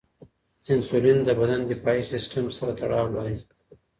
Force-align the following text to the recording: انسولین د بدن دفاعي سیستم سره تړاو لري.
انسولین 0.73 1.17
د 1.23 1.29
بدن 1.39 1.61
دفاعي 1.71 2.03
سیستم 2.11 2.45
سره 2.57 2.71
تړاو 2.79 3.07
لري. 3.15 3.37